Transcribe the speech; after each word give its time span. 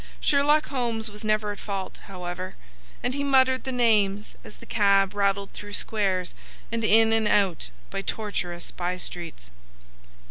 Sherlock 0.19 0.69
Holmes 0.69 1.11
was 1.11 1.23
never 1.23 1.51
at 1.51 1.59
fault, 1.59 1.99
however, 2.05 2.55
and 3.03 3.13
he 3.13 3.23
muttered 3.23 3.65
the 3.65 3.71
names 3.71 4.35
as 4.43 4.57
the 4.57 4.65
cab 4.65 5.13
rattled 5.13 5.51
through 5.53 5.73
squares 5.73 6.33
and 6.71 6.83
in 6.83 7.13
and 7.13 7.27
out 7.27 7.69
by 7.91 8.01
tortuous 8.01 8.71
by 8.71 8.97
streets. 8.97 9.51